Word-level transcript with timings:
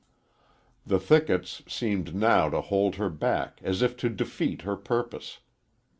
The 0.83 0.97
thickets 0.99 1.61
seemed 1.67 2.15
now 2.15 2.49
to 2.49 2.59
hold 2.59 2.95
her 2.95 3.11
back 3.11 3.59
as 3.63 3.83
if 3.83 3.95
to 3.97 4.09
defeat 4.09 4.63
her 4.63 4.75
purpose. 4.75 5.41